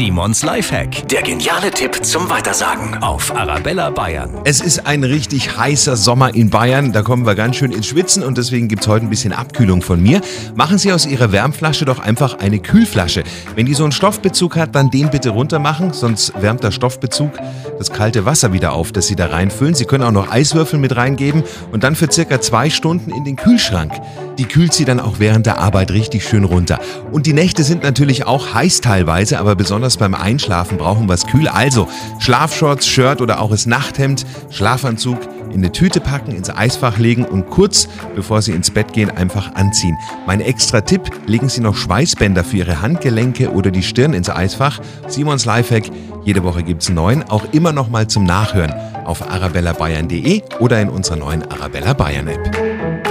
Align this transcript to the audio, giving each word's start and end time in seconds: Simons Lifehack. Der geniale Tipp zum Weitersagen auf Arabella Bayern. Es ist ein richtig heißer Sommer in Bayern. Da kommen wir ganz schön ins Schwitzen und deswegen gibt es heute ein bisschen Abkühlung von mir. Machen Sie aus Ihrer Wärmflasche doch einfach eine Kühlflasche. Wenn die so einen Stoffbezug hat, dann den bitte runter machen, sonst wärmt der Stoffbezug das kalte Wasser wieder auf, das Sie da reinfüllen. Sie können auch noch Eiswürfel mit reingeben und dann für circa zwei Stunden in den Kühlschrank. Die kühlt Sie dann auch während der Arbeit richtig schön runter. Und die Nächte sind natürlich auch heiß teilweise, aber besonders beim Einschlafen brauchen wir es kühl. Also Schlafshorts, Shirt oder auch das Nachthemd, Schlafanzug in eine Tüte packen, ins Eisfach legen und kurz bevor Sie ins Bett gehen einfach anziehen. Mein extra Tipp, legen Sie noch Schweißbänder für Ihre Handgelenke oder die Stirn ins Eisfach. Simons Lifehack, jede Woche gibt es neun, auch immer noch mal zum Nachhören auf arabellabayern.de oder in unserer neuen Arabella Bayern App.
Simons 0.00 0.42
Lifehack. 0.42 1.06
Der 1.08 1.20
geniale 1.20 1.70
Tipp 1.70 2.02
zum 2.02 2.30
Weitersagen 2.30 3.02
auf 3.02 3.36
Arabella 3.36 3.90
Bayern. 3.90 4.40
Es 4.44 4.62
ist 4.62 4.86
ein 4.86 5.04
richtig 5.04 5.58
heißer 5.58 5.94
Sommer 5.94 6.34
in 6.34 6.48
Bayern. 6.48 6.92
Da 6.92 7.02
kommen 7.02 7.26
wir 7.26 7.34
ganz 7.34 7.56
schön 7.56 7.70
ins 7.70 7.88
Schwitzen 7.88 8.22
und 8.22 8.38
deswegen 8.38 8.66
gibt 8.66 8.80
es 8.80 8.88
heute 8.88 9.04
ein 9.04 9.10
bisschen 9.10 9.34
Abkühlung 9.34 9.82
von 9.82 10.02
mir. 10.02 10.22
Machen 10.54 10.78
Sie 10.78 10.90
aus 10.90 11.04
Ihrer 11.04 11.32
Wärmflasche 11.32 11.84
doch 11.84 11.98
einfach 11.98 12.38
eine 12.38 12.60
Kühlflasche. 12.60 13.24
Wenn 13.56 13.66
die 13.66 13.74
so 13.74 13.82
einen 13.82 13.92
Stoffbezug 13.92 14.56
hat, 14.56 14.74
dann 14.74 14.90
den 14.90 15.10
bitte 15.10 15.28
runter 15.28 15.58
machen, 15.58 15.92
sonst 15.92 16.32
wärmt 16.40 16.64
der 16.64 16.70
Stoffbezug 16.70 17.32
das 17.80 17.90
kalte 17.90 18.26
Wasser 18.26 18.52
wieder 18.52 18.74
auf, 18.74 18.92
das 18.92 19.06
Sie 19.06 19.16
da 19.16 19.28
reinfüllen. 19.28 19.74
Sie 19.74 19.86
können 19.86 20.04
auch 20.04 20.12
noch 20.12 20.30
Eiswürfel 20.30 20.78
mit 20.78 20.96
reingeben 20.96 21.44
und 21.72 21.82
dann 21.82 21.94
für 21.94 22.12
circa 22.12 22.38
zwei 22.38 22.68
Stunden 22.68 23.10
in 23.10 23.24
den 23.24 23.36
Kühlschrank. 23.36 23.92
Die 24.36 24.44
kühlt 24.44 24.74
Sie 24.74 24.84
dann 24.84 25.00
auch 25.00 25.14
während 25.18 25.46
der 25.46 25.58
Arbeit 25.58 25.90
richtig 25.90 26.28
schön 26.28 26.44
runter. 26.44 26.78
Und 27.10 27.24
die 27.24 27.32
Nächte 27.32 27.64
sind 27.64 27.82
natürlich 27.82 28.26
auch 28.26 28.52
heiß 28.52 28.82
teilweise, 28.82 29.38
aber 29.38 29.54
besonders 29.54 29.89
beim 29.96 30.14
Einschlafen 30.14 30.78
brauchen 30.78 31.08
wir 31.08 31.14
es 31.14 31.26
kühl. 31.26 31.48
Also 31.48 31.88
Schlafshorts, 32.18 32.86
Shirt 32.86 33.20
oder 33.20 33.40
auch 33.40 33.50
das 33.50 33.66
Nachthemd, 33.66 34.24
Schlafanzug 34.50 35.18
in 35.50 35.58
eine 35.58 35.72
Tüte 35.72 36.00
packen, 36.00 36.32
ins 36.32 36.50
Eisfach 36.50 36.98
legen 36.98 37.24
und 37.24 37.50
kurz 37.50 37.88
bevor 38.14 38.40
Sie 38.42 38.52
ins 38.52 38.70
Bett 38.70 38.92
gehen 38.92 39.10
einfach 39.10 39.54
anziehen. 39.54 39.96
Mein 40.26 40.40
extra 40.40 40.80
Tipp, 40.80 41.10
legen 41.26 41.48
Sie 41.48 41.60
noch 41.60 41.76
Schweißbänder 41.76 42.44
für 42.44 42.58
Ihre 42.58 42.80
Handgelenke 42.82 43.52
oder 43.52 43.70
die 43.70 43.82
Stirn 43.82 44.12
ins 44.12 44.30
Eisfach. 44.30 44.80
Simons 45.08 45.44
Lifehack, 45.44 45.90
jede 46.24 46.44
Woche 46.44 46.62
gibt 46.62 46.82
es 46.82 46.88
neun, 46.88 47.24
auch 47.24 47.44
immer 47.52 47.72
noch 47.72 47.88
mal 47.88 48.06
zum 48.06 48.24
Nachhören 48.24 48.72
auf 49.04 49.28
arabellabayern.de 49.28 50.42
oder 50.60 50.80
in 50.80 50.88
unserer 50.88 51.16
neuen 51.16 51.50
Arabella 51.50 51.94
Bayern 51.94 52.28
App. 52.28 53.09